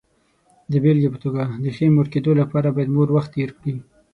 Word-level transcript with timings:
د 0.71 0.73
بېلګې 0.83 1.09
په 1.13 1.19
توګه، 1.23 1.43
د 1.63 1.65
ښې 1.75 1.87
مور 1.95 2.07
کېدو 2.13 2.31
لپاره 2.41 2.67
باید 2.75 2.93
مور 2.95 3.09
وخت 3.15 3.29
تېر 3.35 3.49
کړي. 3.59 3.75